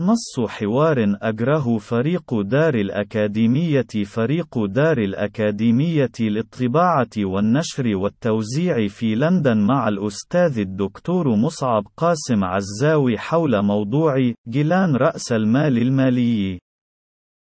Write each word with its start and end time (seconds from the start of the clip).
نص 0.00 0.40
حوار 0.48 1.16
أجره 1.22 1.78
فريق 1.78 2.40
دار 2.40 2.74
الأكاديمية 2.74 4.04
فريق 4.04 4.64
دار 4.64 4.98
الأكاديمية 4.98 6.10
للطباعة 6.20 7.10
والنشر 7.18 7.96
والتوزيع 7.96 8.88
في 8.88 9.14
لندن 9.14 9.66
مع 9.66 9.88
الأستاذ 9.88 10.58
الدكتور 10.58 11.36
مصعب 11.36 11.84
قاسم 11.96 12.44
عزاوي 12.44 13.18
حول 13.18 13.62
موضوع 13.62 14.32
جيلان 14.48 14.96
رأس 14.96 15.32
المال 15.32 15.78
المالي. 15.78 16.58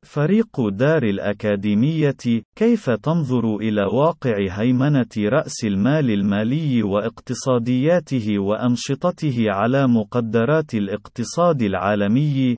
فريق 0.02 0.68
دار 0.68 1.02
الأكاديمية 1.02 2.16
كيف 2.56 2.90
تنظر 2.90 3.56
إلى 3.56 3.82
واقع 3.82 4.36
هيمنة 4.50 5.06
رأس 5.18 5.64
المال 5.64 6.10
المالي 6.10 6.82
واقتصادياته 6.82 8.38
وأنشطته 8.38 9.44
على 9.48 9.86
مقدرات 9.86 10.74
الاقتصاد 10.74 11.62
العالمي؟ 11.62 12.56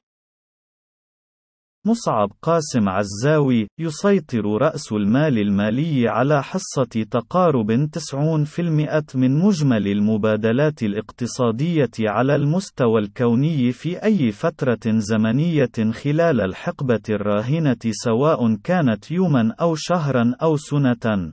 مصعب 1.86 2.32
قاسم 2.42 2.88
عزاوي 2.88 3.68
يسيطر 3.78 4.44
رأس 4.44 4.92
المال 4.92 5.38
المالي 5.38 6.08
على 6.08 6.42
حصة 6.42 7.04
تقارب 7.10 7.88
90% 7.96 9.16
من 9.16 9.38
مجمل 9.38 9.88
المبادلات 9.88 10.82
الاقتصادية 10.82 11.90
على 12.00 12.34
المستوى 12.34 13.00
الكوني 13.00 13.72
في 13.72 14.04
أي 14.04 14.32
فترة 14.32 14.80
زمنية 14.86 15.92
خلال 15.92 16.40
الحقبة 16.40 17.02
الراهنة 17.10 17.82
سواء 17.90 18.56
كانت 18.56 19.10
يوما 19.10 19.54
أو 19.60 19.74
شهرا 19.74 20.34
أو 20.42 20.56
سنة. 20.56 21.32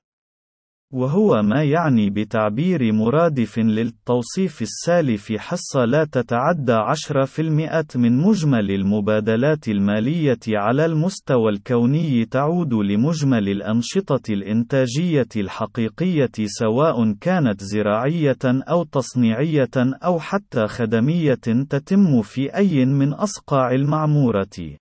وهو 0.93 1.41
ما 1.41 1.63
يعني 1.63 2.09
بتعبير 2.09 2.93
مرادف 2.93 3.59
للتوصيف 3.59 4.61
السالف 4.61 5.31
حصة 5.31 5.85
لا 5.85 6.03
تتعدى 6.03 6.73
10% 6.73 7.95
من 7.95 8.17
مجمل 8.17 8.71
المبادلات 8.71 9.67
المالية 9.67 10.39
على 10.47 10.85
المستوى 10.85 11.52
الكوني 11.52 12.25
تعود 12.25 12.73
لمجمل 12.73 13.49
الأنشطة 13.49 14.33
الإنتاجية 14.33 15.27
الحقيقية 15.36 16.31
سواء 16.45 17.14
كانت 17.14 17.64
زراعية 17.64 18.38
أو 18.45 18.83
تصنيعية 18.83 19.69
أو 19.77 20.19
حتى 20.19 20.67
خدمية 20.67 21.33
تتم 21.69 22.21
في 22.21 22.55
أي 22.55 22.86
من 22.86 23.14
أصقاع 23.14 23.71
المعمورة. 23.71 24.80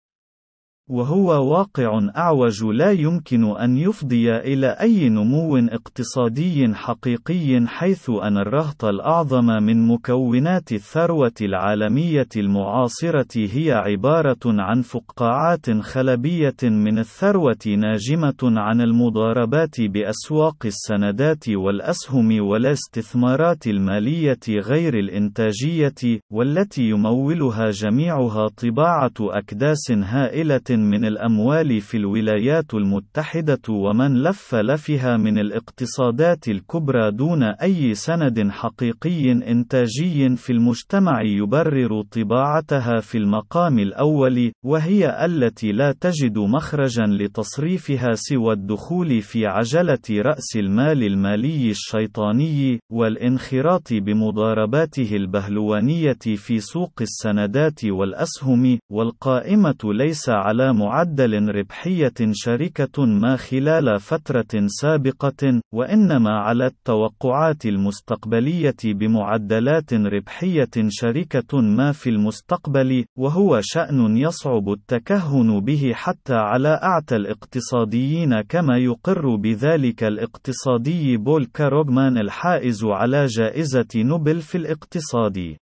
وهو 0.89 1.53
واقع 1.53 2.01
أعوج 2.17 2.65
لا 2.65 2.93
يمكن 2.93 3.57
أن 3.57 3.79
يفضي 3.79 4.37
إلى 4.37 4.67
أي 4.67 5.09
نمو 5.09 5.57
اقتصادي 5.57 6.75
حقيقي 6.75 7.67
حيث 7.67 8.11
أن 8.11 8.39
الرهط 8.39 8.85
الأعظم 8.85 9.47
من 9.47 9.89
مكونات 9.89 10.73
الثروة 10.73 11.33
العالمية 11.41 12.29
المعاصرة 12.37 13.29
هي 13.37 13.73
عبارة 13.73 14.39
عن 14.47 14.83
فقاعات 14.83 15.71
خلبية 15.71 16.57
من 16.63 16.99
الثروة 16.99 17.67
ناجمة 17.67 18.37
عن 18.43 18.81
المضاربات 18.81 19.81
بأسواق 19.81 20.57
السندات 20.67 21.49
والأسهم 21.49 22.41
والاستثمارات 22.41 23.67
المالية 23.67 24.41
غير 24.49 24.99
الإنتاجية، 24.99 26.21
والتي 26.33 26.83
يمولها 26.83 27.71
جميعها 27.71 28.49
طباعة 28.49 29.13
أكداس 29.21 29.91
هائلة 29.91 30.78
من 30.79 31.05
الأموال 31.05 31.81
في 31.81 31.97
الولايات 31.97 32.75
المتحدة 32.75 33.61
ومن 33.69 34.23
لف 34.23 34.55
لفها 34.55 35.17
من 35.17 35.39
الاقتصادات 35.39 36.49
الكبرى 36.49 37.11
دون 37.11 37.43
أي 37.43 37.95
سند 37.95 38.49
حقيقي 38.51 39.33
إنتاجي 39.33 40.37
في 40.37 40.53
المجتمع 40.53 41.23
يبرر 41.23 42.03
طباعتها 42.03 43.01
في 43.01 43.19
المقام 43.19 43.79
الأول، 43.79 44.53
وهي 44.65 45.25
التي 45.25 45.73
لا 45.73 45.95
تجد 46.01 46.39
مخرجا 46.39 47.07
لتصريفها 47.07 48.15
سوى 48.15 48.53
الدخول 48.53 49.23
في 49.23 49.47
عجلة 49.47 49.99
رأس 50.11 50.57
المال 50.57 51.03
المالي 51.05 51.71
الشيطاني، 51.71 52.81
والانخراط 52.93 53.93
بمضارباته 53.93 55.17
البهلوانية 55.17 56.19
في 56.37 56.61
سوق 56.61 56.93
السندات 57.01 57.85
والأسهم، 57.85 58.79
والقائمة 58.93 59.79
ليس 59.85 60.29
على 60.29 60.68
معدل 60.73 61.49
ربحية 61.49 62.15
شركة 62.33 63.07
ما 63.07 63.37
خلال 63.37 64.01
فترة 64.01 64.67
سابقة، 64.67 65.61
وإنما 65.75 66.31
على 66.31 66.67
التوقعات 66.67 67.67
المستقبلية 67.67 68.77
بمعدلات 68.85 69.95
ربحية 69.95 70.71
شركة 70.89 71.61
ما 71.61 71.93
في 71.93 72.11
المستقبل، 72.11 73.05
وهو 73.19 73.61
شأن 73.63 74.17
يصعب 74.17 74.69
التكهن 74.69 75.61
به 75.61 75.93
حتى 75.95 76.35
على 76.35 76.81
أعتى 76.83 77.17
الاقتصاديين 77.17 78.41
كما 78.41 78.79
يقر 78.79 79.37
بذلك 79.37 80.05
الاقتصادي 80.05 81.17
بول 81.17 81.45
كاروغمان 81.45 82.19
الحائز 82.19 82.85
على 82.85 83.27
جائزة 83.27 83.89
نوبل 83.97 84.41
في 84.41 84.59
الاقتصاد. 84.59 85.57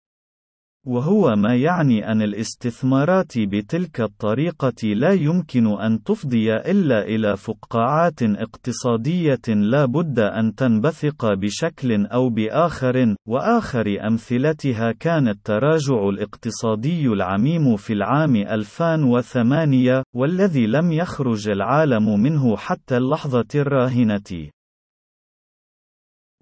وهو 0.86 1.36
ما 1.36 1.54
يعني 1.54 2.12
أن 2.12 2.22
الاستثمارات 2.22 3.38
بتلك 3.38 4.00
الطريقة 4.00 4.84
لا 4.84 5.12
يمكن 5.12 5.66
أن 5.66 6.02
تفضي 6.02 6.54
إلا 6.54 7.04
إلى 7.04 7.36
فقاعات 7.36 8.22
اقتصادية 8.22 9.48
لا 9.48 9.84
بد 9.84 10.18
أن 10.18 10.54
تنبثق 10.54 11.34
بشكل 11.34 12.06
أو 12.06 12.30
بآخر، 12.30 13.14
وآخر 13.28 14.06
أمثلتها 14.06 14.92
كان 14.92 15.28
التراجع 15.28 16.08
الاقتصادي 16.08 17.06
العميم 17.06 17.76
في 17.76 17.92
العام 17.92 18.36
2008 18.36 20.02
والذي 20.14 20.66
لم 20.66 20.92
يخرج 20.92 21.48
العالم 21.48 22.20
منه 22.20 22.56
حتى 22.56 22.96
اللحظة 22.96 23.48
الراهنة. 23.54 24.50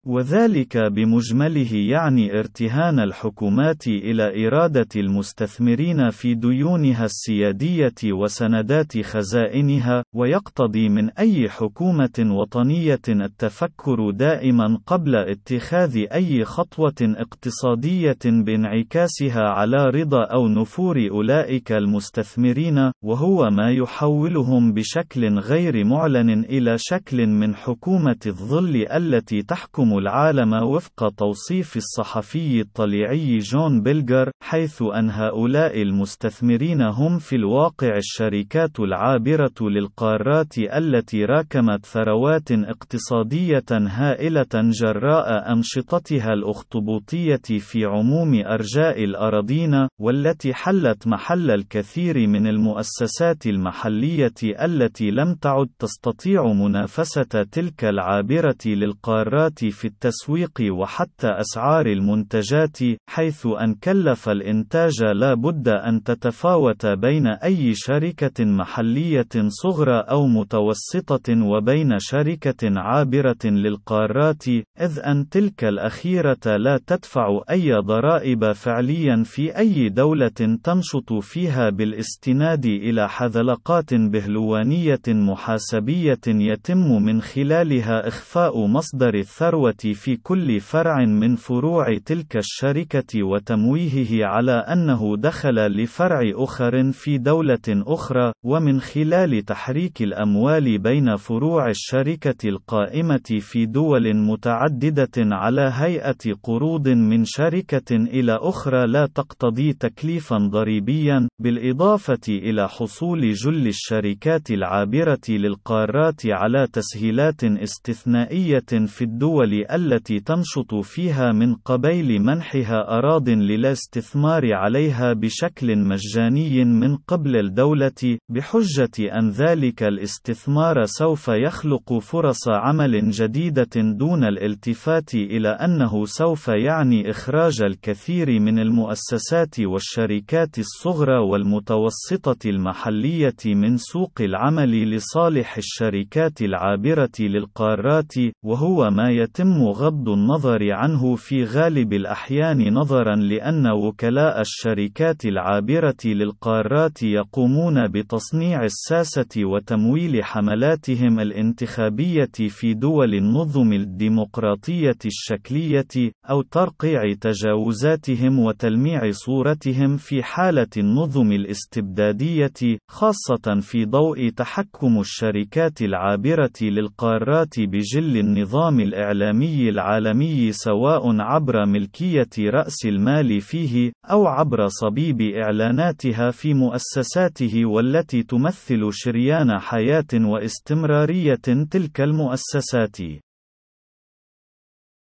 وذلك 0.06 0.76
بمجمله 0.76 1.74
يعني 1.74 2.38
ارتهان 2.38 3.00
الحكومات 3.00 3.86
إلى 3.86 4.46
إرادة 4.46 4.88
المستثمرين 4.96 6.10
في 6.10 6.34
ديونها 6.34 7.04
السيادية 7.04 7.94
وسندات 8.04 9.00
خزائنها، 9.00 10.04
ويقتضي 10.14 10.88
من 10.88 11.10
أي 11.10 11.48
حكومة 11.48 12.18
وطنية 12.18 13.00
التفكر 13.08 14.10
دائما 14.10 14.78
قبل 14.86 15.16
اتخاذ 15.16 15.96
أي 16.12 16.44
خطوة 16.44 16.94
اقتصادية 17.02 18.18
بانعكاسها 18.24 19.42
على 19.42 19.90
رضا 19.90 20.24
أو 20.24 20.48
نفور 20.48 21.08
أولئك 21.10 21.72
المستثمرين، 21.72 22.90
وهو 23.04 23.50
ما 23.50 23.70
يحولهم 23.70 24.72
بشكل 24.72 25.38
غير 25.38 25.84
معلن 25.84 26.30
إلى 26.30 26.76
شكل 26.78 27.26
من 27.26 27.54
حكومة 27.54 28.18
الظل 28.26 28.86
التي 28.92 29.42
تحكم 29.42 29.89
العالم 29.98 30.52
وفق 30.52 31.08
توصيف 31.08 31.76
الصحفي 31.76 32.60
الطليعي 32.60 33.38
جون 33.38 33.82
بيلجر 33.82 34.30
حيث 34.42 34.82
أن 34.82 35.10
هؤلاء 35.10 35.82
المستثمرين 35.82 36.82
هم 36.82 37.18
في 37.18 37.36
الواقع 37.36 37.96
الشركات 37.96 38.80
العابرة 38.80 39.54
للقارات 39.60 40.58
التي 40.58 41.24
راكمت 41.24 41.86
ثروات 41.86 42.52
اقتصادية 42.52 43.64
هائلة 43.72 44.46
جراء 44.54 45.52
أنشطتها 45.52 46.32
الأخطبوطية 46.32 47.58
في 47.58 47.84
عموم 47.84 48.42
أرجاء 48.46 49.04
الأراضين 49.04 49.88
والتي 50.00 50.54
حلت 50.54 51.06
محل 51.06 51.50
الكثير 51.50 52.28
من 52.28 52.46
المؤسسات 52.46 53.46
المحلية 53.46 54.34
التي 54.64 55.10
لم 55.10 55.34
تعد 55.34 55.68
تستطيع 55.78 56.52
منافسة 56.52 57.42
تلك 57.52 57.84
العابرة 57.84 58.56
للقارات 58.66 59.64
في 59.64 59.79
التسويق 59.84 60.62
وحتى 60.70 61.28
أسعار 61.28 61.86
المنتجات، 61.86 62.78
حيث 63.08 63.46
أن 63.46 63.74
كلف 63.74 64.28
الإنتاج 64.28 65.04
لا 65.04 65.34
بد 65.34 65.68
أن 65.68 66.02
تتفاوت 66.02 66.86
بين 66.86 67.26
أي 67.26 67.74
شركة 67.74 68.44
محلية 68.44 69.48
صغرى 69.48 69.98
أو 70.10 70.26
متوسطة 70.26 71.46
وبين 71.46 71.98
شركة 71.98 72.80
عابرة 72.80 73.44
للقارات، 73.44 74.48
إذ 74.80 74.98
أن 74.98 75.28
تلك 75.28 75.64
الأخيرة 75.64 76.56
لا 76.56 76.80
تدفع 76.86 77.40
أي 77.50 77.72
ضرائب 77.72 78.52
فعليا 78.52 79.22
في 79.24 79.58
أي 79.58 79.88
دولة 79.88 80.28
تنشط 80.64 81.12
فيها 81.12 81.70
بالاستناد 81.70 82.66
إلى 82.66 83.08
حذلقات 83.08 83.94
بهلوانية 83.94 85.00
محاسبية 85.08 86.20
يتم 86.26 87.02
من 87.02 87.20
خلالها 87.20 88.08
إخفاء 88.08 88.66
مصدر 88.66 89.14
الثروة 89.14 89.69
في 89.78 90.16
كل 90.16 90.60
فرع 90.60 91.04
من 91.04 91.36
فروع 91.36 91.98
تلك 91.98 92.36
الشركة 92.36 93.22
وتمويهه 93.22 94.26
على 94.26 94.52
أنه 94.52 95.16
دخل 95.16 95.54
لفرع 95.54 96.20
أخر 96.34 96.92
في 96.92 97.18
دولة 97.18 97.58
أخرى، 97.68 98.32
ومن 98.44 98.80
خلال 98.80 99.44
تحريك 99.44 100.02
الأموال 100.02 100.78
بين 100.78 101.16
فروع 101.16 101.68
الشركة 101.68 102.48
القائمة 102.48 103.38
في 103.40 103.66
دول 103.66 104.16
متعددة 104.16 105.10
على 105.16 105.72
هيئة 105.74 106.34
قروض 106.42 106.88
من 106.88 107.24
شركة 107.24 107.96
إلى 107.96 108.38
أخرى 108.42 108.86
لا 108.86 109.06
تقتضي 109.06 109.72
تكليفا 109.72 110.36
ضريبيا، 110.36 111.28
بالإضافة 111.38 112.20
إلى 112.28 112.68
حصول 112.68 113.32
جل 113.32 113.66
الشركات 113.66 114.50
العابرة 114.50 115.20
للقارات 115.28 116.26
على 116.26 116.66
تسهيلات 116.72 117.44
استثنائية 117.44 118.86
في 118.86 119.02
الدول 119.02 119.59
التي 119.70 120.20
تنشط 120.20 120.74
فيها 120.74 121.32
من 121.32 121.54
قبيل 121.54 122.22
منحها 122.22 122.98
أراضٍ 122.98 123.28
للاستثمار 123.28 124.54
عليها 124.54 125.12
بشكل 125.12 125.78
مجاني 125.78 126.64
من 126.64 126.96
قبل 126.96 127.36
الدولة، 127.36 128.18
بحجة 128.28 129.18
أن 129.18 129.30
ذلك 129.30 129.82
الاستثمار 129.82 130.84
سوف 130.84 131.28
يخلق 131.28 131.98
فرص 131.98 132.48
عمل 132.48 133.10
جديدة 133.10 133.70
دون 133.76 134.24
الالتفات 134.24 135.14
إلى 135.14 135.48
أنه 135.48 136.04
سوف 136.04 136.48
يعني 136.48 137.10
إخراج 137.10 137.62
الكثير 137.62 138.40
من 138.40 138.58
المؤسسات 138.58 139.60
والشركات 139.60 140.58
الصغرى 140.58 141.18
والمتوسطة 141.18 142.48
المحلية 142.50 143.36
من 143.46 143.76
سوق 143.76 144.12
العمل 144.20 144.90
لصالح 144.90 145.56
الشركات 145.56 146.42
العابرة 146.42 147.10
للقارات، 147.20 148.12
وهو 148.44 148.90
ما 148.90 149.10
يتم 149.10 149.49
غض 149.58 150.08
النظر 150.08 150.72
عنه 150.72 151.14
في 151.16 151.44
غالب 151.44 151.92
الأحيان 151.92 152.74
نظرا 152.74 153.16
لأن 153.16 153.66
وكلاء 153.70 154.40
الشركات 154.40 155.24
العابرة 155.24 155.96
للقارات 156.04 157.02
يقومون 157.02 157.88
بتصنيع 157.88 158.64
الساسة 158.64 159.44
وتمويل 159.44 160.24
حملاتهم 160.24 161.20
الانتخابية 161.20 162.30
في 162.48 162.74
دول 162.74 163.14
النظم 163.14 163.72
الديمقراطية 163.72 164.98
الشكلية، 165.04 166.12
أو 166.30 166.42
ترقيع 166.42 167.02
تجاوزاتهم 167.20 168.38
وتلميع 168.38 169.10
صورتهم 169.10 169.96
في 169.96 170.22
حالة 170.22 170.68
النظم 170.76 171.32
الاستبدادية، 171.32 172.78
خاصة 172.88 173.60
في 173.60 173.84
ضوء 173.84 174.28
تحكم 174.28 175.00
الشركات 175.00 175.82
العابرة 175.82 176.52
للقارات 176.62 177.60
بجل 177.60 178.16
النظام 178.16 178.80
الإعلامي 178.80 179.39
الإعلامي 179.40 179.68
العالمي 179.68 180.52
سواء 180.52 181.20
عبر 181.20 181.66
ملكية 181.66 182.28
رأس 182.38 182.86
المال 182.86 183.40
فيه، 183.40 183.92
أو 184.10 184.26
عبر 184.26 184.68
صبيب 184.68 185.20
إعلاناتها 185.20 186.30
في 186.30 186.54
مؤسساته 186.54 187.66
والتي 187.66 188.22
تمثل 188.22 188.88
شريان 188.92 189.58
حياة 189.58 190.12
واستمرارية 190.14 191.34
تلك 191.70 192.00
المؤسسات. 192.00 192.96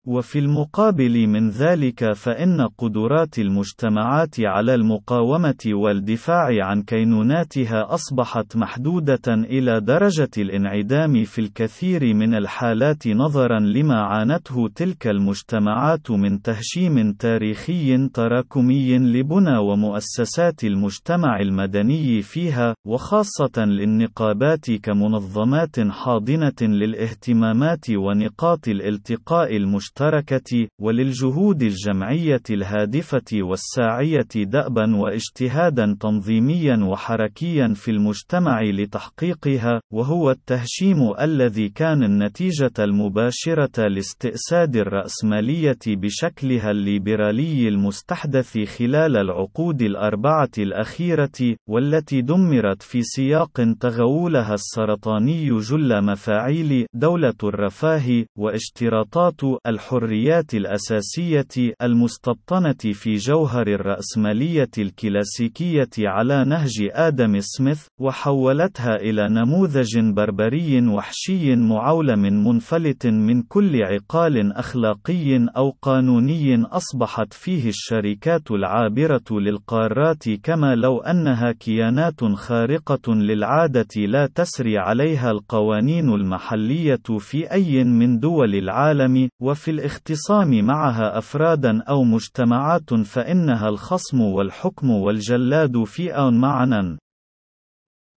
وفي 0.08 0.40
المقابل 0.40 1.28
من 1.28 1.50
ذلك 1.50 2.14
فإن 2.14 2.68
قدرات 2.78 3.40
المجتمعات 3.40 4.36
على 4.40 4.76
المقاومة 4.76 5.64
والدفاع 5.68 6.66
عن 6.66 6.82
كينوناتها 6.82 7.94
أصبحت 7.94 8.58
محدودة 8.58 9.28
إلى 9.28 9.80
درجة 9.80 10.30
الانعدام 10.38 11.24
في 11.24 11.40
الكثير 11.40 12.14
من 12.14 12.36
الحالات 12.36 13.08
نظرا 13.08 13.60
لما 13.60 14.02
عانته 14.02 14.70
تلك 14.76 15.08
المجتمعات 15.08 16.12
من 16.12 16.42
تهشيم 16.42 17.14
تاريخي 17.14 18.08
تراكمي 18.08 18.98
لبنى 18.98 19.58
ومؤسسات 19.58 20.64
المجتمع 20.64 21.40
المدني 21.40 22.22
فيها، 22.22 22.76
وخاصة 22.88 23.66
للنقابات 23.66 24.72
كمنظمات 24.72 25.80
حاضنة 25.80 26.62
للاهتمامات 26.62 27.90
ونقاط 27.90 28.68
الالتقاء 28.68 29.56
المجتمع 29.58 29.95
المشتركة، 30.02 30.68
وللجهود 30.82 31.62
الجمعية 31.62 32.42
الهادفة 32.50 33.22
والساعية 33.34 34.28
دأبا 34.36 34.96
واجتهادا 34.96 35.98
تنظيميا 36.00 36.78
وحركيا 36.84 37.74
في 37.76 37.92
المجتمع 37.92 38.62
لتحقيقها، 38.62 39.82
وهو 39.94 40.32
التهشيم 40.32 40.98
الذي 41.22 41.70
كان 41.70 42.04
النتيجة 42.04 42.72
المباشرة 42.80 43.88
لاستئساد 43.88 44.76
الرأسمالية 44.76 45.80
بشكلها 45.88 46.72
الليبرالي 46.72 47.68
المستحدث 47.68 48.58
خلال 48.58 49.18
العقود 49.18 49.82
الأربعة 49.82 50.52
الأخيرة، 50.58 51.56
والتي 51.70 52.22
دمرت 52.22 52.84
في 52.84 53.02
سياق 53.02 53.76
تغولها 53.80 54.54
السرطاني 54.54 55.50
جل 55.60 56.06
مفاعيل 56.06 56.86
دولة 56.94 57.34
الرفاه 57.44 58.26
واشتراطات 58.38 59.44
الحريات 59.86 60.54
الأساسية 60.54 61.74
المستبطنة 61.82 62.94
في 62.94 63.16
جوهر 63.16 63.68
الرأسمالية 63.68 64.70
الكلاسيكية 64.78 65.90
على 66.00 66.46
نهج 66.46 66.90
آدم 66.92 67.40
سميث، 67.40 67.88
وحولتها 68.00 68.96
إلى 68.96 69.30
نموذج 69.30 70.00
بربري 70.00 70.88
وحشي 70.88 71.56
معولم 71.56 72.22
منفلت 72.48 73.08
من 73.08 73.42
كل 73.42 73.84
عقال 73.84 74.54
أخلاقي 74.54 75.46
أو 75.58 75.76
قانوني 75.82 76.64
أصبحت 76.64 77.34
فيه 77.34 77.70
الشركات 77.70 78.52
العابرة 78.52 79.26
للقارات 79.32 80.30
كما 80.44 80.76
لو 80.76 81.00
أنها 81.00 81.52
كيانات 81.52 82.24
خارقة 82.24 83.14
للعادة 83.14 83.96
لا 83.98 84.28
تسري 84.36 84.78
عليها 84.78 85.32
القوانين 85.32 86.10
المحلية 86.10 87.06
في 87.20 87.52
أي 87.52 87.84
من 87.84 88.20
دول 88.20 88.56
العالم، 88.56 89.30
وفي 89.42 89.75
الاختصام 89.80 90.66
معها 90.66 91.18
أفرادا 91.18 91.84
أو 91.84 92.04
مجتمعات 92.04 92.94
فإنها 92.94 93.70
الخصم 93.70 94.22
والحكم 94.22 94.90
والجلاد 94.90 95.84
في 95.84 96.18
أن 96.18 96.40
معنا. 96.40 96.98